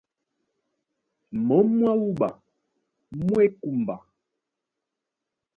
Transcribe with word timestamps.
Mǒm 1.47 1.67
mwá 1.77 1.91
wúɓa 2.01 2.29
mú 3.25 3.33
e 3.45 3.47
kúmba. 3.61 3.95